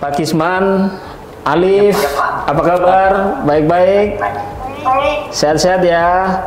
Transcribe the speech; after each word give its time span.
Pak 0.00 0.16
Kisman, 0.16 0.88
Alif, 1.44 1.92
apa 2.48 2.62
kabar? 2.64 3.10
Baik-baik? 3.44 4.16
Sehat-sehat 5.28 5.84
ya? 5.84 6.40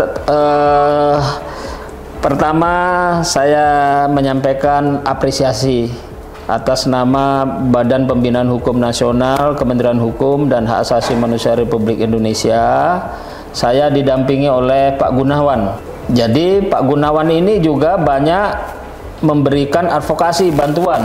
T- 0.00 0.16
eh, 0.32 1.16
pertama 2.24 2.72
saya 3.20 4.08
menyampaikan 4.08 5.04
apresiasi 5.04 5.92
atas 6.48 6.88
nama 6.88 7.44
Badan 7.44 8.08
Pembinaan 8.08 8.48
Hukum 8.48 8.80
Nasional, 8.80 9.52
Kementerian 9.52 10.00
Hukum 10.00 10.48
dan 10.48 10.64
Hak 10.64 10.88
Asasi 10.88 11.20
Manusia 11.20 11.52
Republik 11.52 12.00
Indonesia. 12.00 12.96
Saya 13.52 13.92
didampingi 13.92 14.48
oleh 14.48 14.96
Pak 14.96 15.12
Gunawan. 15.12 15.76
Jadi 16.16 16.64
Pak 16.64 16.80
Gunawan 16.88 17.28
ini 17.28 17.60
juga 17.60 18.00
banyak 18.00 18.56
memberikan 19.20 19.84
advokasi 19.92 20.48
bantuan 20.56 21.04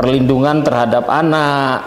perlindungan 0.00 0.64
terhadap 0.64 1.04
anak 1.12 1.84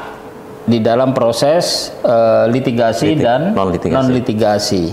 di 0.69 0.77
dalam 0.77 1.17
proses 1.17 1.89
eh, 2.05 2.45
litigasi 2.53 3.17
Litig- 3.17 3.25
dan 3.25 3.41
non-litigasi. 3.57 3.95
non-litigasi. 3.97 4.83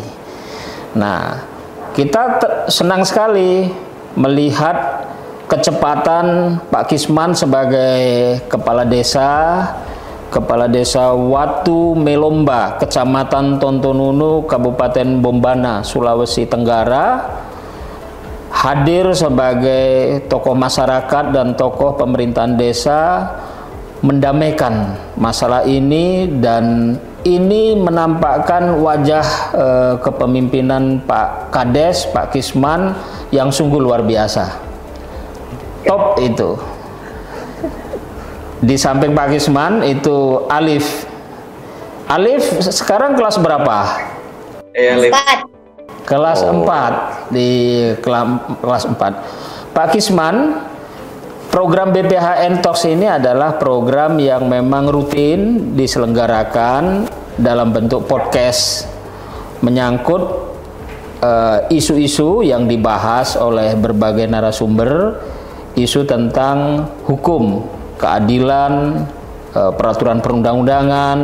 Nah, 0.96 1.44
kita 1.92 2.40
senang 2.72 3.04
sekali 3.04 3.68
melihat 4.16 5.04
kecepatan 5.44 6.56
Pak 6.72 6.88
Kisman 6.88 7.36
sebagai 7.36 8.40
kepala 8.48 8.88
desa, 8.88 9.28
kepala 10.32 10.64
desa 10.66 11.12
Watu 11.12 11.92
Melomba, 11.92 12.80
Kecamatan 12.80 13.60
Tontonunu, 13.60 14.48
Kabupaten 14.48 15.20
Bombana, 15.22 15.84
Sulawesi 15.84 16.46
Tenggara, 16.46 17.26
hadir 18.60 19.08
sebagai 19.16 20.20
tokoh 20.28 20.52
masyarakat 20.52 21.32
dan 21.32 21.56
tokoh 21.56 21.96
pemerintahan 21.96 22.60
desa 22.60 23.32
mendamaikan 24.04 25.00
masalah 25.16 25.64
ini 25.64 26.28
dan 26.40 26.96
ini 27.24 27.76
menampakkan 27.76 28.80
wajah 28.80 29.26
eh, 29.56 29.94
kepemimpinan 30.04 31.04
Pak 31.04 31.52
Kades, 31.52 32.08
Pak 32.12 32.36
Kisman 32.36 32.96
yang 33.32 33.48
sungguh 33.48 33.80
luar 33.80 34.04
biasa. 34.04 34.56
Top 35.84 36.20
itu. 36.20 36.56
Di 38.60 38.76
samping 38.76 39.16
Pak 39.16 39.36
Kisman 39.36 39.84
itu 39.84 40.44
Alif. 40.52 41.08
Alif 42.08 42.44
sekarang 42.60 43.16
kelas 43.16 43.40
berapa? 43.40 44.00
Lip. 44.76 45.12
Empat. 45.12 45.38
Kelas 46.04 46.40
Oh. 46.44 46.64
4 46.64 47.09
di 47.30 47.50
kelas 48.02 48.84
4. 48.90 49.74
Pak 49.74 49.86
Kisman, 49.94 50.66
program 51.50 51.94
BPHN 51.94 52.62
Talks 52.62 52.86
ini 52.86 53.06
adalah 53.06 53.58
program 53.58 54.18
yang 54.18 54.46
memang 54.46 54.90
rutin 54.90 55.72
diselenggarakan 55.78 57.06
dalam 57.38 57.70
bentuk 57.70 58.06
podcast 58.06 58.86
menyangkut 59.62 60.22
eh, 61.22 61.58
isu-isu 61.74 62.42
yang 62.42 62.66
dibahas 62.66 63.36
oleh 63.38 63.76
berbagai 63.76 64.26
narasumber, 64.26 65.20
isu 65.76 66.08
tentang 66.08 66.88
hukum, 67.06 67.64
keadilan, 68.00 69.04
eh, 69.52 69.72
peraturan 69.76 70.18
perundang-undangan 70.18 71.18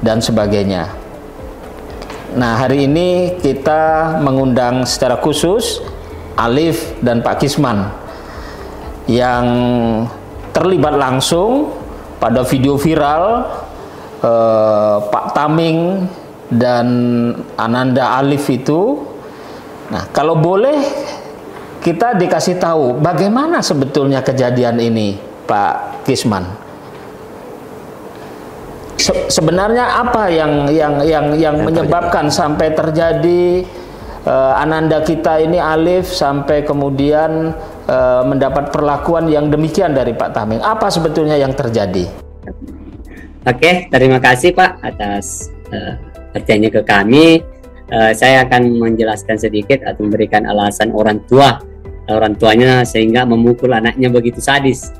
dan 0.00 0.18
sebagainya. 0.22 0.99
Nah, 2.30 2.62
hari 2.62 2.86
ini 2.86 3.34
kita 3.42 4.14
mengundang 4.22 4.86
secara 4.86 5.18
khusus 5.18 5.82
Alif 6.38 6.94
dan 7.02 7.26
Pak 7.26 7.42
Kisman 7.42 7.90
yang 9.10 9.46
terlibat 10.54 10.94
langsung 10.94 11.74
pada 12.22 12.46
video 12.46 12.78
viral 12.78 13.50
eh, 14.22 14.96
Pak 15.10 15.26
Taming 15.34 16.06
dan 16.54 16.86
Ananda 17.58 18.14
Alif 18.22 18.46
itu. 18.46 19.10
Nah, 19.90 20.06
kalau 20.14 20.38
boleh 20.38 20.78
kita 21.82 22.14
dikasih 22.14 22.62
tahu 22.62 23.02
bagaimana 23.02 23.58
sebetulnya 23.58 24.22
kejadian 24.22 24.78
ini, 24.78 25.18
Pak 25.50 26.06
Kisman. 26.06 26.69
Se- 29.00 29.32
sebenarnya 29.32 30.04
apa 30.04 30.28
yang 30.28 30.68
yang 30.68 31.00
yang 31.00 31.26
yang 31.40 31.56
menyebabkan 31.64 32.28
sampai 32.28 32.76
terjadi 32.76 33.64
eh, 34.28 34.52
ananda 34.60 35.00
kita 35.00 35.40
ini 35.40 35.56
Alif 35.56 36.12
sampai 36.12 36.60
kemudian 36.68 37.56
eh, 37.88 38.22
mendapat 38.28 38.68
perlakuan 38.68 39.32
yang 39.32 39.48
demikian 39.48 39.96
dari 39.96 40.12
Pak 40.12 40.36
Taming? 40.36 40.60
Apa 40.60 40.92
sebetulnya 40.92 41.40
yang 41.40 41.56
terjadi? 41.56 42.04
Oke, 43.40 43.88
terima 43.88 44.20
kasih 44.20 44.52
Pak 44.52 44.84
atas 44.84 45.48
uh, 45.72 45.96
ke 46.36 46.80
kami. 46.84 47.40
Eh, 47.90 48.12
saya 48.14 48.46
akan 48.46 48.78
menjelaskan 48.78 49.34
sedikit 49.40 49.82
atau 49.82 50.06
memberikan 50.06 50.46
alasan 50.46 50.92
orang 50.94 51.24
tua 51.26 51.58
orang 52.06 52.38
tuanya 52.38 52.86
sehingga 52.86 53.26
memukul 53.26 53.72
anaknya 53.74 54.12
begitu 54.12 54.38
sadis. 54.38 54.94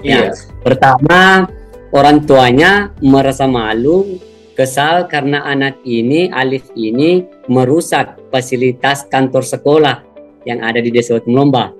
Ya, 0.00 0.30
pertama 0.62 1.50
orang 1.92 2.24
tuanya 2.24 2.92
merasa 3.00 3.48
malu, 3.48 4.20
kesal 4.58 5.06
karena 5.06 5.46
anak 5.46 5.80
ini 5.86 6.28
Alif 6.34 6.68
ini 6.74 7.24
merusak 7.46 8.18
fasilitas 8.28 9.06
kantor 9.06 9.46
sekolah 9.46 9.96
yang 10.44 10.60
ada 10.64 10.82
di 10.82 10.90
Desa 10.90 11.16
Lomba. 11.28 11.72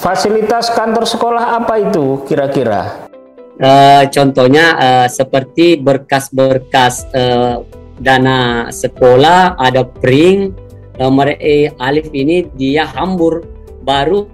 Fasilitas 0.00 0.72
kantor 0.72 1.04
sekolah 1.06 1.60
apa 1.60 1.80
itu 1.80 2.24
kira-kira? 2.26 3.08
Eh, 3.54 4.10
contohnya 4.10 4.66
eh, 4.74 5.08
seperti 5.08 5.78
berkas-berkas 5.78 7.06
eh, 7.14 7.62
dana 8.02 8.66
sekolah 8.74 9.54
ada 9.54 9.86
pring 9.86 10.50
mere- 10.98 11.38
eh, 11.38 11.70
Alif 11.78 12.10
ini 12.10 12.50
dia 12.58 12.90
hambur 12.90 13.46
baru 13.86 14.26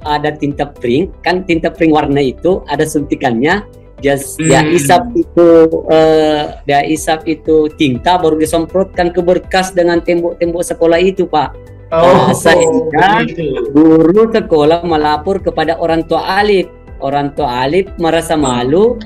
ada 0.00 0.32
tinta 0.32 0.64
pring 0.68 1.12
kan 1.20 1.44
tinta 1.44 1.68
pring 1.68 1.92
warna 1.92 2.24
itu 2.24 2.64
ada 2.64 2.88
suntikannya 2.88 3.83
dia, 4.04 4.20
dia 4.36 4.60
Hmm. 4.60 4.76
isap 4.76 5.02
itu 5.16 5.48
eh, 5.88 6.42
dia 6.68 6.80
isap 6.84 7.24
itu 7.24 7.72
tinta 7.72 8.20
baru 8.20 8.36
disemprotkan 8.36 9.08
ke 9.08 9.24
berkas 9.24 9.72
dengan 9.72 10.04
tembok-tembok 10.04 10.60
sekolah 10.60 11.00
itu 11.00 11.24
pak 11.24 11.56
Oh, 11.94 12.02
Nah, 12.02 12.34
sehingga 12.34 13.22
guru 13.70 14.26
sekolah 14.26 14.82
melapor 14.82 15.38
kepada 15.38 15.78
orang 15.78 16.02
tua 16.02 16.42
Alif. 16.42 16.66
Orang 16.98 17.38
tua 17.38 17.62
Alif 17.62 17.86
merasa 18.02 18.34
malu 18.34 18.98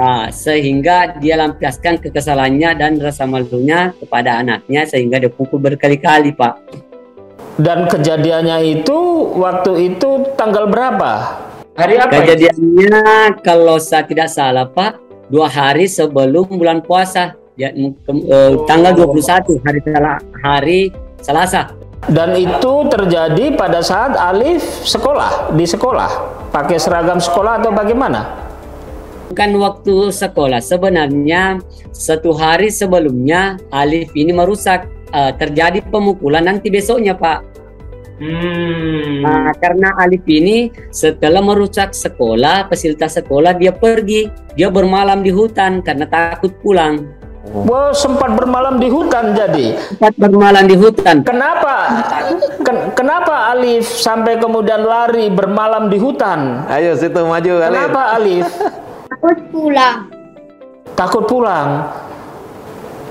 ah, 0.00 0.32
sehingga 0.32 1.20
dia 1.20 1.36
lampiaskan 1.36 2.00
kekesalannya 2.00 2.72
dan 2.78 2.96
rasa 2.96 3.28
malunya 3.28 3.92
kepada 4.00 4.40
anaknya 4.40 4.88
sehingga 4.88 5.20
dia 5.20 5.28
pukul 5.28 5.60
berkali-kali, 5.60 6.32
Pak. 6.32 6.54
Dan 7.60 7.84
kejadiannya 7.84 8.80
itu 8.80 8.96
waktu 9.36 9.92
itu 9.92 10.24
tanggal 10.32 10.72
berapa? 10.72 11.36
Hari 11.72 11.94
apa? 11.96 12.12
itu? 12.12 12.36
Kejadiannya 12.36 13.00
kalau 13.40 13.80
saya 13.80 14.04
tidak 14.04 14.28
salah, 14.28 14.68
Pak, 14.68 15.00
dua 15.32 15.48
hari 15.48 15.88
sebelum 15.88 16.44
bulan 16.52 16.84
puasa, 16.84 17.32
ya, 17.56 17.72
ke- 17.72 18.24
eh, 18.28 18.52
tanggal 18.68 18.92
21 18.92 19.56
hari 19.64 19.80
hari 20.42 20.80
Selasa. 21.22 21.72
Dan 22.02 22.34
itu 22.34 22.72
terjadi 22.90 23.54
pada 23.54 23.78
saat 23.78 24.18
Alif 24.18 24.60
sekolah 24.82 25.54
di 25.54 25.62
sekolah, 25.62 26.10
pakai 26.50 26.74
seragam 26.76 27.22
sekolah 27.22 27.62
atau 27.62 27.70
bagaimana? 27.70 28.26
Bukan 29.30 29.50
waktu 29.56 30.12
sekolah. 30.12 30.60
Sebenarnya 30.60 31.62
satu 31.88 32.36
hari 32.36 32.68
sebelumnya 32.68 33.56
Alif 33.70 34.12
ini 34.12 34.30
merusak. 34.30 34.88
eh, 35.12 35.28
terjadi 35.36 35.84
pemukulan 35.92 36.40
nanti 36.40 36.72
besoknya 36.72 37.12
Pak. 37.12 37.61
Hmm. 38.22 39.26
Nah, 39.26 39.50
karena 39.58 39.90
Alif 39.98 40.22
ini 40.30 40.70
setelah 40.94 41.42
merusak 41.42 41.90
sekolah, 41.90 42.70
fasilitas 42.70 43.18
sekolah 43.18 43.50
dia 43.58 43.74
pergi. 43.74 44.30
Dia 44.54 44.70
bermalam 44.70 45.26
di 45.26 45.34
hutan 45.34 45.82
karena 45.82 46.06
takut 46.06 46.54
pulang. 46.62 47.02
Wah, 47.42 47.90
sempat 47.90 48.38
bermalam 48.38 48.78
di 48.78 48.86
hutan 48.86 49.34
jadi. 49.34 49.74
Sempat 49.74 50.14
bermalam 50.14 50.64
di 50.70 50.78
hutan. 50.78 51.26
Kenapa? 51.26 51.74
Ken- 52.62 52.94
kenapa 52.94 53.50
Alif 53.50 53.82
sampai 53.90 54.38
kemudian 54.38 54.86
lari 54.86 55.26
bermalam 55.26 55.90
di 55.90 55.98
hutan? 55.98 56.62
Ayo 56.70 56.94
situ 56.94 57.18
maju 57.18 57.52
kali. 57.58 57.74
Kenapa 57.74 58.02
Alif 58.14 58.46
Takut 59.10 59.38
pulang. 59.50 59.96
takut 60.94 61.24
pulang? 61.26 61.68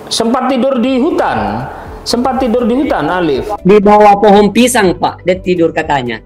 Sempat 0.07 0.47
tidur 0.47 0.79
di 0.79 0.99
hutan. 0.99 1.67
Sempat 2.01 2.41
tidur 2.41 2.65
di 2.65 2.73
hutan 2.73 3.05
Alif. 3.05 3.45
Di 3.61 3.77
bawah 3.77 4.17
pohon 4.17 4.49
pisang 4.49 4.97
Pak, 4.97 5.21
dia 5.21 5.37
tidur 5.37 5.69
katanya. 5.69 6.17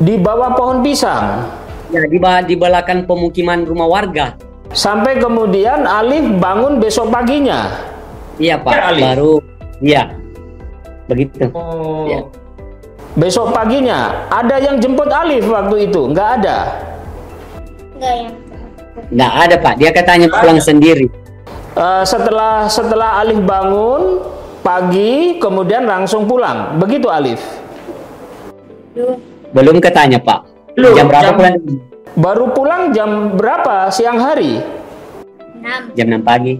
Di 0.00 0.14
bawah 0.16 0.56
pohon 0.56 0.80
pisang. 0.80 1.44
Ya, 1.90 2.06
di, 2.06 2.16
ba- 2.16 2.40
di 2.40 2.54
belakang 2.54 3.04
pemukiman 3.04 3.66
rumah 3.66 3.86
warga. 3.86 4.38
Sampai 4.70 5.18
kemudian 5.18 5.84
Alif 5.84 6.22
bangun 6.38 6.78
besok 6.78 7.10
paginya. 7.10 7.68
Iya 8.40 8.56
Pak, 8.56 8.72
Ya, 8.72 8.82
Alif. 8.88 9.02
baru 9.04 9.32
iya. 9.82 10.02
Begitu. 11.04 11.50
Ya. 12.06 12.20
Besok 13.18 13.50
paginya 13.50 14.30
ada 14.30 14.56
yang 14.56 14.78
jemput 14.78 15.10
Alif 15.10 15.44
waktu 15.44 15.90
itu? 15.90 16.00
Nggak 16.08 16.28
ada. 16.40 16.56
Enggak 17.98 18.14
yang 18.16 18.30
Nggak 19.10 19.32
ada 19.34 19.56
Pak, 19.58 19.74
dia 19.76 19.90
katanya 19.90 20.26
pulang 20.30 20.60
sendiri. 20.62 21.10
Eh, 21.80 22.04
setelah 22.04 22.68
setelah 22.68 23.24
Alif 23.24 23.40
bangun 23.40 24.20
pagi, 24.60 25.40
kemudian 25.40 25.88
langsung 25.88 26.28
pulang. 26.28 26.76
Begitu 26.76 27.08
Alif. 27.08 27.40
dulu 28.92 29.16
Belum 29.56 29.80
katanya 29.80 30.20
Pak. 30.20 30.44
Loh, 30.76 30.92
jam 30.92 31.08
berapa 31.08 31.24
jam- 31.24 31.38
pulang? 31.40 31.56
Baru 32.20 32.44
pulang 32.52 32.82
jam 32.92 33.32
berapa? 33.32 33.88
Siang 33.88 34.20
hari. 34.20 34.60
enam 35.60 35.92
Jam 35.96 36.06
6 36.08 36.20
pagi. 36.20 36.54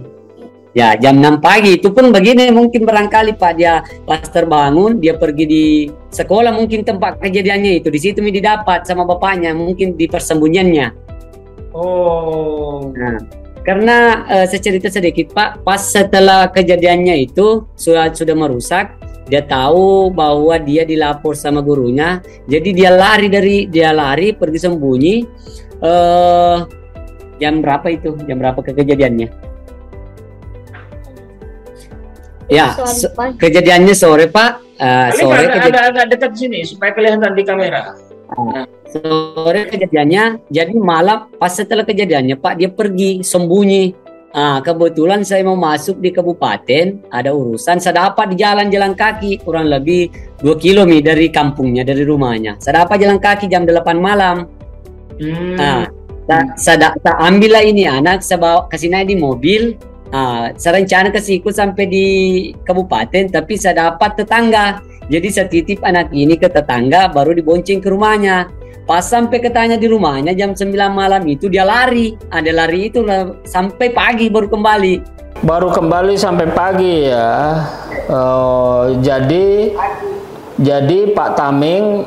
Ya, 0.73 0.95
jam 0.97 1.19
6 1.21 1.37
pagi 1.37 1.77
itu 1.77 1.91
pun 1.93 2.09
begini 2.09 2.49
mungkin 2.49 2.81
barangkali 2.87 3.35
Pak 3.35 3.51
dia 3.59 3.83
pas 4.07 4.23
terbangun 4.25 5.03
dia 5.03 5.19
pergi 5.19 5.45
di 5.45 5.65
sekolah 6.09 6.49
mungkin 6.55 6.81
tempat 6.81 7.19
kejadiannya 7.19 7.83
itu 7.83 7.91
di 7.91 7.99
situ 7.99 8.23
didapat 8.23 8.87
sama 8.87 9.03
bapaknya 9.05 9.53
mungkin 9.53 9.93
di 9.93 10.07
persembunyiannya. 10.07 10.87
Oh. 11.75 12.87
Nah, 12.95 13.40
karena 13.61 14.25
eh, 14.25 14.45
saya 14.49 14.61
cerita 14.61 14.89
sedikit 14.89 15.37
Pak, 15.37 15.61
pas 15.61 15.77
setelah 15.77 16.49
kejadiannya 16.49 17.29
itu 17.29 17.69
sudah 17.77 18.09
sudah 18.09 18.33
merusak, 18.33 18.97
dia 19.29 19.45
tahu 19.45 20.09
bahwa 20.09 20.57
dia 20.57 20.81
dilapor 20.81 21.37
sama 21.37 21.61
gurunya, 21.61 22.25
jadi 22.49 22.69
dia 22.73 22.89
lari 22.89 23.27
dari 23.29 23.69
dia 23.69 23.93
lari 23.93 24.33
pergi 24.33 24.59
sembunyi. 24.65 25.15
Eh 25.81 26.57
jam 27.37 27.61
berapa 27.61 27.87
itu? 27.89 28.17
Jam 28.25 28.37
berapa 28.41 28.59
ke 28.65 28.73
kejadiannya? 28.73 29.29
Ya, 32.51 32.75
pagi. 33.15 33.39
kejadiannya 33.39 33.95
sore 33.95 34.27
Pak. 34.27 34.51
Eh, 34.75 35.07
Alif 35.13 35.23
sore 35.23 35.45
kejadian 35.47 35.85
agak, 35.85 35.93
agak 35.95 36.05
dekat 36.17 36.31
sini 36.35 36.59
supaya 36.65 36.91
kelihatan 36.97 37.31
di 37.37 37.43
kamera. 37.45 38.10
Sore 38.87 39.61
kejadiannya 39.67 40.47
jadi 40.47 40.73
malam 40.75 41.31
pas 41.35 41.51
setelah 41.51 41.83
kejadiannya 41.83 42.39
Pak 42.39 42.53
dia 42.59 42.69
pergi 42.71 43.23
sembunyi 43.23 43.95
ah 44.31 44.63
kebetulan 44.63 45.27
saya 45.27 45.43
mau 45.43 45.59
masuk 45.59 45.99
di 45.99 46.15
kabupaten 46.15 47.03
ada 47.11 47.35
urusan 47.35 47.83
saya 47.83 48.07
dapat 48.07 48.31
di 48.31 48.39
jalan 48.39 48.71
jalan 48.71 48.95
kaki 48.95 49.43
kurang 49.43 49.67
lebih 49.67 50.07
2 50.39 50.55
kilo 50.55 50.87
mi 50.87 51.03
dari 51.03 51.27
kampungnya 51.27 51.83
dari 51.83 52.07
rumahnya 52.07 52.55
saya 52.55 52.87
dapat 52.87 52.95
jalan 53.03 53.19
kaki 53.19 53.51
jam 53.51 53.67
8 53.67 53.99
malam 53.99 54.47
Hmm. 55.21 55.53
Nah, 55.53 55.85
saya, 56.25 56.43
saya, 56.57 56.89
saya 56.97 57.15
ambil 57.29 57.53
lah 57.53 57.63
ini 57.65 57.85
anak, 57.85 58.25
saya 58.25 58.41
bawa 58.41 58.65
kasih 58.65 58.89
naik 58.89 59.13
di 59.13 59.17
mobil. 59.21 59.77
Ah, 60.11 60.51
saya 60.59 60.83
rencana 60.83 61.07
kasih 61.07 61.39
ikut 61.39 61.55
sampai 61.55 61.87
di 61.87 62.07
kabupaten, 62.67 63.31
tapi 63.31 63.55
saya 63.55 63.89
dapat 63.91 64.19
tetangga. 64.19 64.83
Jadi 65.07 65.27
saya 65.31 65.47
titip 65.47 65.79
anak 65.87 66.11
ini 66.11 66.35
ke 66.35 66.51
tetangga, 66.51 67.07
baru 67.07 67.31
dibonceng 67.31 67.79
ke 67.79 67.87
rumahnya. 67.87 68.51
Pas 68.83 69.07
sampai 69.07 69.39
ketanya 69.39 69.79
di 69.79 69.87
rumahnya 69.87 70.35
jam 70.35 70.51
9 70.51 70.67
malam 70.91 71.23
itu 71.23 71.47
dia 71.47 71.63
lari. 71.63 72.19
Ada 72.27 72.51
lari 72.51 72.91
itu 72.91 73.07
sampai 73.47 73.95
pagi 73.95 74.27
baru 74.27 74.51
kembali. 74.51 74.93
Baru 75.47 75.71
kembali 75.71 76.19
sampai 76.19 76.47
pagi 76.51 77.07
ya. 77.07 77.63
Oh, 78.11 78.91
jadi 78.99 79.71
jadi 80.59 80.99
Pak 81.15 81.29
Taming 81.39 82.03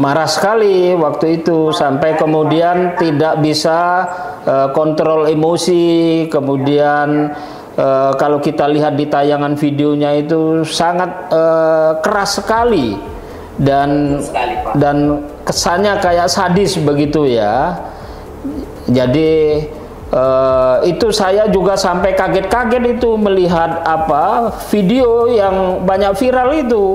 marah 0.00 0.24
sekali 0.24 0.96
waktu 0.96 1.44
itu 1.44 1.68
sampai 1.68 2.16
kemudian 2.16 2.96
tidak 2.96 3.44
bisa 3.44 4.08
eh, 4.46 4.68
kontrol 4.74 5.28
emosi, 5.28 6.26
kemudian 6.30 7.32
eh, 7.76 8.12
kalau 8.16 8.38
kita 8.42 8.68
lihat 8.68 8.94
di 8.98 9.06
tayangan 9.06 9.54
videonya 9.56 10.18
itu 10.18 10.66
sangat 10.66 11.10
eh, 11.32 11.92
keras 12.02 12.42
sekali 12.42 12.96
dan 13.60 14.20
dan 14.78 15.26
kesannya 15.44 16.00
kayak 16.00 16.28
sadis 16.32 16.78
begitu 16.80 17.28
ya. 17.28 17.78
Jadi 18.90 19.64
eh, 20.10 20.76
itu 20.90 21.08
saya 21.14 21.46
juga 21.48 21.78
sampai 21.78 22.12
kaget-kaget 22.18 22.98
itu 22.98 23.14
melihat 23.14 23.84
apa 23.86 24.50
video 24.72 25.30
yang 25.30 25.86
banyak 25.86 26.12
viral 26.18 26.50
itu. 26.56 26.86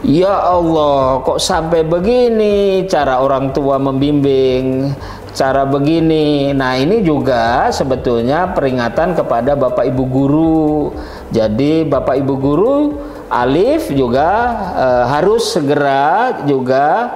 Ya 0.00 0.32
Allah, 0.32 1.20
kok 1.20 1.36
sampai 1.36 1.84
begini 1.84 2.88
cara 2.88 3.20
orang 3.20 3.52
tua 3.52 3.76
membimbing, 3.76 4.96
cara 5.34 5.66
begini. 5.66 6.50
Nah, 6.50 6.78
ini 6.78 7.02
juga 7.02 7.70
sebetulnya 7.70 8.50
peringatan 8.54 9.14
kepada 9.14 9.54
Bapak 9.54 9.86
Ibu 9.86 10.04
guru. 10.06 10.66
Jadi 11.30 11.86
Bapak 11.86 12.18
Ibu 12.18 12.34
guru 12.38 12.76
Alif 13.30 13.94
juga 13.94 14.30
eh, 14.74 15.04
harus 15.06 15.54
segera 15.54 16.42
juga 16.42 17.14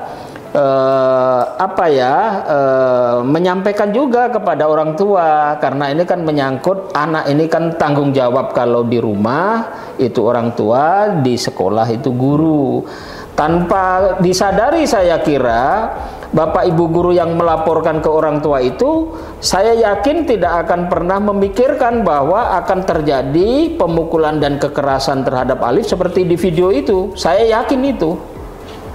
eh, 0.54 1.42
apa 1.58 1.90
ya 1.90 2.16
eh, 2.46 3.16
menyampaikan 3.26 3.90
juga 3.90 4.30
kepada 4.30 4.70
orang 4.70 4.94
tua 4.94 5.58
karena 5.58 5.90
ini 5.90 6.06
kan 6.06 6.22
menyangkut 6.22 6.94
anak 6.94 7.26
ini 7.26 7.50
kan 7.50 7.74
tanggung 7.74 8.14
jawab 8.14 8.54
kalau 8.54 8.86
di 8.86 9.02
rumah 9.02 9.66
itu 9.98 10.22
orang 10.22 10.54
tua 10.54 11.18
di 11.18 11.34
sekolah 11.34 11.90
itu 11.90 12.14
guru 12.14 12.86
tanpa 13.34 14.14
disadari 14.22 14.86
saya 14.86 15.18
kira 15.18 15.90
Bapak 16.34 16.66
Ibu 16.66 16.90
guru 16.90 17.14
yang 17.14 17.38
melaporkan 17.38 18.02
ke 18.02 18.10
orang 18.10 18.42
tua 18.42 18.58
itu 18.58 19.14
saya 19.38 19.70
yakin 19.70 20.26
tidak 20.26 20.66
akan 20.66 20.90
pernah 20.90 21.22
memikirkan 21.22 22.02
bahwa 22.02 22.58
akan 22.58 22.82
terjadi 22.82 23.78
pemukulan 23.78 24.42
dan 24.42 24.58
kekerasan 24.58 25.22
terhadap 25.22 25.62
Alif 25.62 25.86
seperti 25.86 26.26
di 26.26 26.34
video 26.34 26.74
itu 26.74 27.14
saya 27.14 27.46
yakin 27.46 27.80
itu 27.86 28.34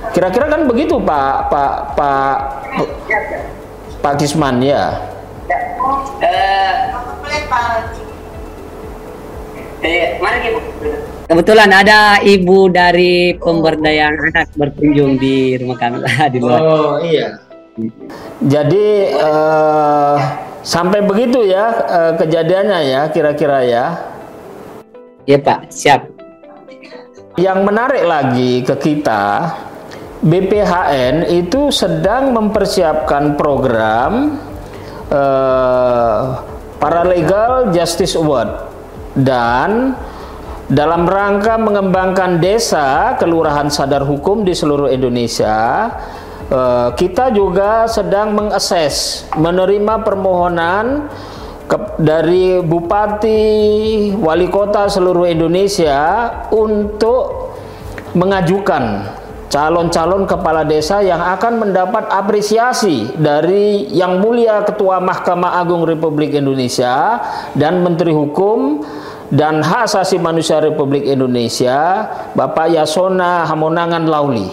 Kira-kira 0.10 0.48
kan 0.48 0.64
begitu 0.66 0.96
Pak 0.96 1.52
Pak 1.52 1.74
Pak 1.94 2.36
Pak 4.00 4.14
Kisman 4.16 4.64
ya. 4.64 4.96
Kebetulan 11.30 11.70
ada 11.70 12.18
ibu 12.26 12.74
dari 12.74 13.38
pemberdayaan 13.38 14.34
anak 14.34 14.50
berkunjung 14.58 15.22
di 15.22 15.62
rumah 15.62 15.78
kami 15.78 16.02
lah 16.02 16.26
di 16.26 16.42
luar. 16.42 16.58
Oh 16.58 16.98
iya. 17.06 17.38
Jadi 18.42 19.14
eh, 19.14 20.18
sampai 20.66 21.06
begitu 21.06 21.46
ya 21.46 21.70
eh, 21.86 22.14
kejadiannya 22.18 22.80
ya 22.82 23.02
kira-kira 23.14 23.62
ya. 23.62 23.86
Iya 25.30 25.38
Pak, 25.38 25.70
siap. 25.70 26.02
Yang 27.38 27.60
menarik 27.62 28.04
lagi 28.10 28.66
ke 28.66 28.74
kita, 28.82 29.54
BPHN 30.26 31.30
itu 31.30 31.70
sedang 31.70 32.34
mempersiapkan 32.34 33.38
program 33.38 34.34
eh, 35.14 36.22
Paralegal 36.82 37.70
Justice 37.70 38.18
Award 38.18 38.50
dan 39.14 39.94
dalam 40.70 41.10
rangka 41.10 41.58
mengembangkan 41.58 42.38
desa 42.38 43.18
kelurahan 43.18 43.74
sadar 43.74 44.06
hukum 44.06 44.46
di 44.46 44.54
seluruh 44.54 44.94
Indonesia, 44.94 45.90
eh, 46.46 46.90
kita 46.94 47.34
juga 47.34 47.90
sedang 47.90 48.38
mengakses 48.38 49.26
menerima 49.34 50.06
permohonan 50.06 51.10
dari 51.98 52.62
bupati, 52.62 53.46
wali 54.18 54.50
kota 54.50 54.90
seluruh 54.90 55.26
Indonesia 55.30 56.30
untuk 56.54 57.54
mengajukan 58.18 59.06
calon-calon 59.50 60.30
kepala 60.30 60.62
desa 60.66 61.02
yang 61.02 61.22
akan 61.22 61.66
mendapat 61.66 62.10
apresiasi 62.14 63.10
dari 63.18 63.90
Yang 63.90 64.14
Mulia 64.22 64.62
Ketua 64.62 65.02
Mahkamah 65.02 65.58
Agung 65.62 65.86
Republik 65.90 66.38
Indonesia 66.38 67.18
dan 67.58 67.82
Menteri 67.82 68.14
Hukum 68.14 68.86
dan 69.30 69.62
Hak 69.62 69.90
Asasi 69.90 70.18
Manusia 70.18 70.58
Republik 70.58 71.06
Indonesia, 71.06 72.10
Bapak 72.34 72.74
Yasona 72.74 73.46
Hamonangan 73.46 74.06
Lauli 74.10 74.50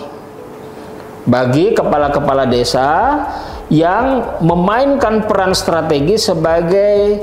bagi 1.26 1.74
kepala-kepala 1.74 2.46
desa 2.46 3.18
yang 3.66 4.38
memainkan 4.44 5.26
peran 5.26 5.50
strategi 5.56 6.14
sebagai 6.20 7.18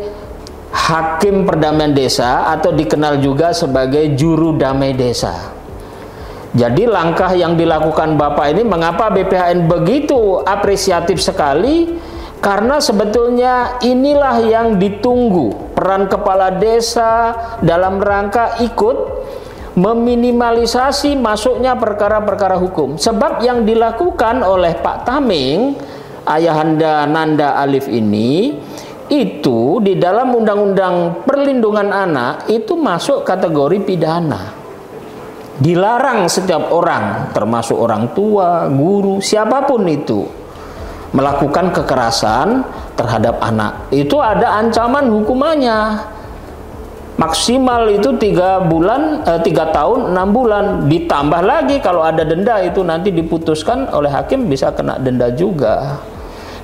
hakim 0.73 1.47
perdamaian 1.47 1.95
desa 1.95 2.51
atau 2.51 2.75
dikenal 2.75 3.23
juga 3.23 3.55
sebagai 3.55 4.11
juru 4.19 4.59
damai 4.59 4.91
desa. 4.91 5.53
Jadi 6.53 6.85
langkah 6.85 7.33
yang 7.33 7.57
dilakukan 7.57 8.13
Bapak 8.13 8.53
ini 8.53 8.61
mengapa 8.61 9.09
BPHN 9.09 9.65
begitu 9.65 10.37
apresiatif 10.45 11.17
sekali? 11.17 11.97
Karena 12.43 12.83
sebetulnya 12.83 13.79
inilah 13.79 14.43
yang 14.43 14.75
ditunggu 14.75 15.71
peran 15.71 16.11
kepala 16.11 16.51
desa 16.51 17.31
dalam 17.63 18.03
rangka 18.03 18.59
ikut 18.59 18.97
meminimalisasi 19.79 21.15
masuknya 21.15 21.79
perkara-perkara 21.79 22.59
hukum. 22.59 22.99
Sebab 22.99 23.39
yang 23.47 23.63
dilakukan 23.63 24.43
oleh 24.43 24.75
Pak 24.75 25.07
Taming, 25.07 25.79
ayahanda 26.27 27.07
Nanda 27.07 27.55
Alif 27.63 27.87
ini 27.87 28.59
itu 29.07 29.79
di 29.79 29.95
dalam 29.95 30.35
Undang-Undang 30.35 31.23
Perlindungan 31.23 31.95
Anak 31.95 32.51
itu 32.51 32.75
masuk 32.75 33.23
kategori 33.23 33.87
pidana. 33.87 34.51
Dilarang 35.63 36.27
setiap 36.27 36.75
orang, 36.75 37.31
termasuk 37.31 37.79
orang 37.79 38.11
tua, 38.11 38.67
guru, 38.67 39.23
siapa 39.23 39.63
pun 39.63 39.87
itu 39.87 40.42
melakukan 41.13 41.69
kekerasan 41.71 42.65
terhadap 42.97 43.37
anak. 43.39 43.87
Itu 43.93 44.19
ada 44.19 44.59
ancaman 44.59 45.07
hukumannya. 45.13 46.11
Maksimal 47.13 47.93
itu 47.93 48.09
tiga 48.17 48.57
bulan 48.65 49.21
eh, 49.21 49.37
tiga 49.45 49.69
tahun 49.69 50.17
enam 50.17 50.33
bulan. 50.33 50.89
Ditambah 50.89 51.45
lagi 51.45 51.77
kalau 51.77 52.01
ada 52.01 52.25
denda 52.25 52.57
itu 52.65 52.81
nanti 52.81 53.13
diputuskan 53.13 53.85
oleh 53.93 54.09
hakim 54.09 54.49
bisa 54.49 54.73
kena 54.73 54.97
denda 54.97 55.29
juga. 55.29 56.01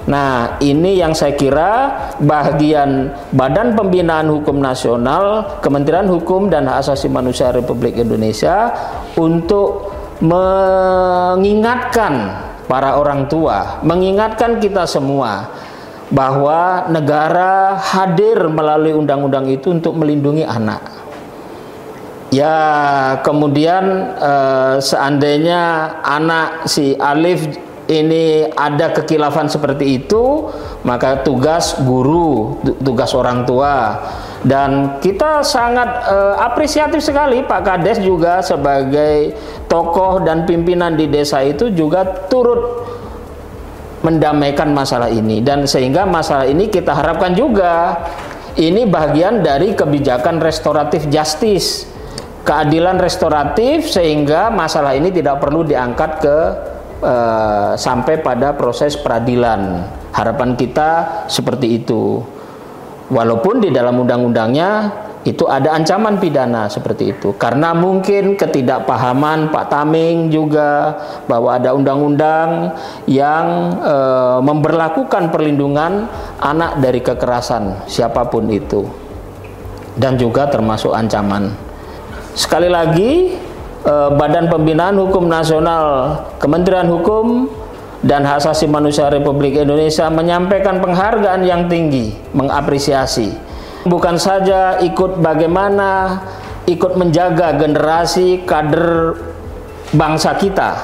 Nah, 0.09 0.57
ini 0.57 0.97
yang 0.97 1.13
saya 1.13 1.37
kira 1.37 1.93
bagian 2.17 3.13
Badan 3.29 3.77
Pembinaan 3.77 4.25
Hukum 4.33 4.57
Nasional, 4.57 5.45
Kementerian 5.61 6.09
Hukum 6.09 6.49
dan 6.49 6.65
Hak 6.65 6.81
Asasi 6.81 7.13
Manusia 7.13 7.53
Republik 7.53 7.93
Indonesia 7.93 8.73
untuk 9.13 9.93
mengingatkan 10.25 12.48
para 12.69 13.01
orang 13.01 13.25
tua, 13.25 13.81
mengingatkan 13.81 14.61
kita 14.61 14.85
semua 14.85 15.49
bahwa 16.13 16.85
negara 16.93 17.81
hadir 17.81 18.45
melalui 18.45 18.93
undang-undang 18.93 19.49
itu 19.49 19.73
untuk 19.73 19.97
melindungi 19.97 20.45
anak. 20.45 21.01
Ya, 22.29 22.53
kemudian 23.25 24.13
eh, 24.21 24.75
seandainya 24.77 25.61
anak 26.05 26.69
si 26.69 26.93
Alif 26.93 27.57
ini 27.89 28.45
ada 28.53 28.93
kekilafan 28.93 29.49
seperti 29.49 29.97
itu, 29.97 30.45
maka 30.85 31.25
tugas 31.25 31.73
guru, 31.81 32.61
tugas 32.85 33.17
orang 33.17 33.49
tua. 33.49 33.97
Dan 34.45 35.01
kita 35.03 35.43
sangat 35.43 36.05
uh, 36.07 36.39
apresiatif 36.39 37.03
sekali 37.03 37.43
Pak 37.43 37.59
Kades 37.65 37.99
juga 37.99 38.39
sebagai 38.39 39.35
tokoh 39.67 40.23
dan 40.23 40.47
pimpinan 40.47 40.95
di 40.95 41.11
desa 41.11 41.43
itu 41.43 41.73
juga 41.75 42.07
turut 42.31 42.87
mendamaikan 43.99 44.71
masalah 44.71 45.11
ini 45.11 45.43
dan 45.43 45.67
sehingga 45.67 46.07
masalah 46.07 46.47
ini 46.47 46.71
kita 46.71 46.95
harapkan 46.95 47.35
juga 47.35 47.99
ini 48.55 48.87
bagian 48.87 49.43
dari 49.43 49.75
kebijakan 49.75 50.39
restoratif 50.39 51.03
justice 51.11 51.83
keadilan 52.47 52.95
restoratif 52.95 53.91
sehingga 53.91 54.47
masalah 54.47 54.95
ini 54.95 55.11
tidak 55.11 55.43
perlu 55.43 55.67
diangkat 55.67 56.11
ke 56.23 56.37
uh, 57.01 57.73
sampai 57.75 58.21
pada 58.21 58.55
proses 58.55 58.95
peradilan. 58.99 59.87
Harapan 60.09 60.55
kita 60.57 61.23
seperti 61.29 61.83
itu. 61.83 62.23
Walaupun 63.09 63.61
di 63.61 63.73
dalam 63.73 63.97
undang-undangnya 63.97 64.93
itu 65.27 65.43
ada 65.51 65.75
ancaman 65.75 66.15
pidana 66.15 66.71
seperti 66.71 67.11
itu 67.11 67.35
karena 67.35 67.75
mungkin 67.75 68.39
ketidakpahaman 68.39 69.51
Pak 69.51 69.65
Taming 69.67 70.31
juga 70.31 70.95
bahwa 71.27 71.59
ada 71.59 71.75
undang-undang 71.75 72.71
yang 73.03 73.75
e, 73.83 73.95
memberlakukan 74.39 75.27
perlindungan 75.27 76.07
anak 76.39 76.79
dari 76.79 77.03
kekerasan 77.03 77.83
siapa 77.91 78.31
pun 78.31 78.47
itu 78.47 78.87
dan 79.99 80.15
juga 80.15 80.47
termasuk 80.47 80.95
ancaman 80.95 81.51
sekali 82.31 82.71
lagi 82.71 83.35
Eh, 83.48 83.48
Badan 83.87 84.51
Pembinaan 84.51 84.99
Hukum 84.99 85.31
Nasional 85.31 86.19
Kementerian 86.35 86.91
Hukum 86.91 87.47
dan 88.03 88.27
Hak 88.27 88.43
Asasi 88.43 88.67
Manusia 88.67 89.07
Republik 89.07 89.55
Indonesia 89.55 90.07
menyampaikan 90.11 90.79
penghargaan 90.83 91.43
yang 91.43 91.67
tinggi, 91.71 92.15
mengapresiasi. 92.35 93.31
Bukan 93.87 94.19
saja 94.19 94.79
ikut 94.83 95.23
bagaimana 95.23 96.19
ikut 96.67 96.99
menjaga 96.99 97.55
generasi 97.55 98.43
kader 98.43 99.15
bangsa 99.95 100.35
kita, 100.35 100.79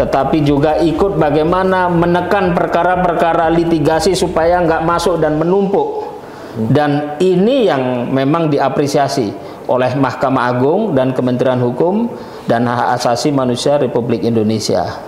tetapi 0.00 0.40
juga 0.40 0.80
ikut 0.80 1.20
bagaimana 1.20 1.92
menekan 1.92 2.56
perkara-perkara 2.56 3.52
litigasi 3.52 4.16
supaya 4.16 4.60
nggak 4.64 4.84
masuk 4.88 5.20
dan 5.20 5.36
menumpuk. 5.36 6.08
Dan 6.52 7.16
ini 7.16 7.64
yang 7.64 8.12
memang 8.12 8.52
diapresiasi 8.52 9.32
oleh 9.66 9.92
Mahkamah 9.94 10.50
Agung 10.50 10.94
dan 10.96 11.14
Kementerian 11.14 11.60
Hukum 11.62 12.10
dan 12.46 12.66
Hak 12.66 12.98
Asasi 12.98 13.30
Manusia 13.30 13.78
Republik 13.78 14.26
Indonesia. 14.26 14.98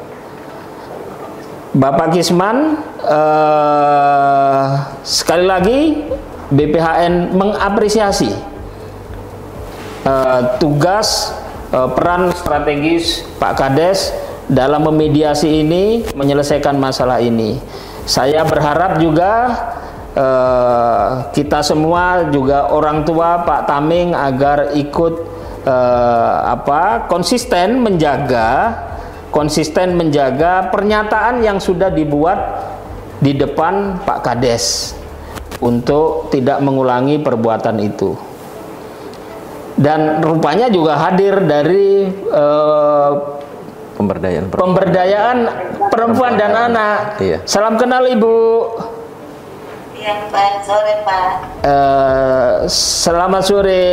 Bapak 1.74 2.14
Kisman, 2.14 2.78
eh, 3.02 4.66
sekali 5.02 5.42
lagi 5.42 5.80
BPHN 6.54 7.34
mengapresiasi 7.34 8.30
eh, 10.06 10.40
tugas 10.62 11.34
eh, 11.74 11.88
peran 11.98 12.30
strategis 12.30 13.26
Pak 13.42 13.58
Kades 13.58 14.14
dalam 14.46 14.86
memediasi 14.86 15.64
ini, 15.64 16.04
menyelesaikan 16.14 16.76
masalah 16.78 17.18
ini. 17.18 17.58
Saya 18.04 18.44
berharap 18.44 19.00
juga 19.00 19.50
uh, 20.14 21.28
kita 21.34 21.60
semua 21.60 22.30
juga 22.30 22.70
orang 22.70 23.02
tua 23.02 23.42
Pak 23.42 23.68
Taming 23.68 24.14
agar 24.14 24.72
ikut 24.74 25.14
uh, 25.66 26.36
apa 26.48 27.06
konsisten 27.10 27.82
menjaga 27.82 28.78
konsisten 29.34 29.98
menjaga 29.98 30.70
pernyataan 30.70 31.42
yang 31.42 31.58
sudah 31.58 31.90
dibuat 31.90 32.38
di 33.18 33.34
depan 33.34 34.02
Pak 34.02 34.22
Kades 34.22 34.94
untuk 35.58 36.30
tidak 36.30 36.62
mengulangi 36.62 37.18
perbuatan 37.18 37.76
itu 37.82 38.14
dan 39.74 40.22
rupanya 40.22 40.70
juga 40.70 40.94
hadir 40.94 41.34
dari 41.42 42.06
uh, 42.30 43.10
pemberdayaan 43.98 44.46
perempuan. 44.46 44.70
pemberdayaan 44.70 45.38
perempuan 45.90 46.32
dan 46.38 46.52
anak. 46.54 46.98
Iya. 47.18 47.38
Salam 47.46 47.74
kenal 47.74 48.06
Ibu. 48.06 48.34
Pak. 50.04 50.52
Sore, 50.68 50.94
Pak. 51.00 51.32
Uh, 51.64 52.68
selamat 52.68 53.42
sore. 53.48 53.84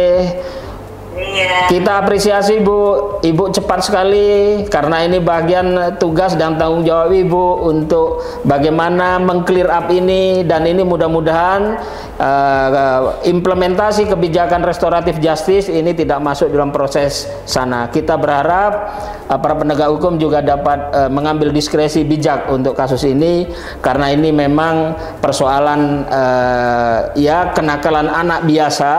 Iya. 1.11 1.67
Kita 1.67 1.99
apresiasi 1.99 2.63
Ibu, 2.63 2.79
Ibu 3.19 3.43
cepat 3.51 3.83
sekali 3.83 4.63
karena 4.71 5.03
ini 5.03 5.19
bagian 5.19 5.99
tugas 5.99 6.39
dan 6.39 6.55
tanggung 6.55 6.87
jawab 6.87 7.11
Ibu 7.11 7.67
untuk 7.67 8.23
bagaimana 8.47 9.19
mengclear 9.19 9.67
up 9.67 9.91
ini 9.91 10.47
dan 10.47 10.63
ini 10.63 10.87
mudah-mudahan 10.87 11.75
uh, 12.15 13.19
implementasi 13.27 14.07
kebijakan 14.07 14.63
restoratif 14.63 15.19
justice 15.19 15.67
ini 15.67 15.91
tidak 15.91 16.23
masuk 16.23 16.47
dalam 16.47 16.71
proses 16.71 17.27
sana. 17.43 17.91
Kita 17.91 18.15
berharap 18.15 18.71
uh, 19.27 19.35
para 19.35 19.59
penegak 19.59 19.91
hukum 19.91 20.15
juga 20.15 20.39
dapat 20.39 20.79
uh, 20.95 21.09
mengambil 21.11 21.51
diskresi 21.51 22.07
bijak 22.07 22.47
untuk 22.47 22.71
kasus 22.71 23.03
ini 23.03 23.51
karena 23.83 24.15
ini 24.15 24.31
memang 24.31 24.95
persoalan 25.19 26.07
uh, 26.07 27.11
ya 27.19 27.51
kenakalan 27.51 28.07
anak 28.07 28.47
biasa 28.47 28.93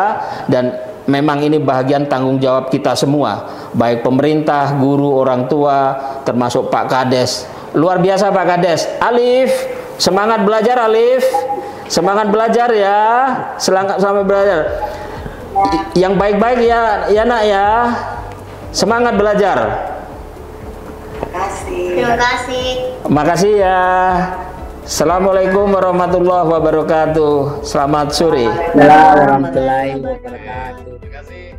dan 0.53 0.92
memang 1.07 1.43
ini 1.43 1.59
bagian 1.59 2.07
tanggung 2.07 2.39
jawab 2.39 2.71
kita 2.71 2.95
semua, 2.95 3.49
baik 3.75 4.03
pemerintah, 4.07 4.77
guru, 4.79 5.19
orang 5.19 5.51
tua, 5.51 5.97
termasuk 6.23 6.71
Pak 6.71 6.85
Kades. 6.91 7.47
Luar 7.73 7.99
biasa 7.99 8.29
Pak 8.29 8.47
Kades. 8.47 8.85
Alif, 9.01 9.51
semangat 9.97 10.45
belajar 10.45 10.77
Alif. 10.87 11.25
Semangat 11.93 12.33
belajar 12.33 12.73
ya. 12.73 13.01
Semangat 13.61 14.01
sampai 14.01 14.25
belajar. 14.25 14.65
Yang 15.93 16.17
baik-baik 16.17 16.61
ya, 16.65 16.81
ya 17.13 17.23
nak 17.29 17.43
ya. 17.45 17.69
Semangat 18.73 19.21
belajar. 19.21 19.57
Terima 21.69 22.17
kasih. 22.17 22.69
Terima 23.05 23.25
kasih 23.29 23.53
ya. 23.61 23.81
Assalamualaikum 24.83 25.71
warahmatullahi 25.71 26.43
wabarakatuh. 26.51 27.63
Selamat 27.63 28.11
sore. 28.11 28.51
Assalamualaikum 28.51 29.23
warahmatullahi 29.23 29.95
wabarakatuh. 30.03 30.99
Terima 30.99 31.23
kasih. 31.23 31.52